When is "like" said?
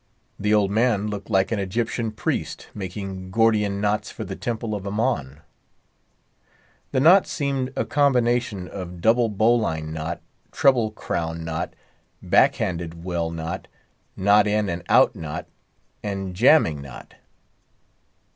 1.29-1.51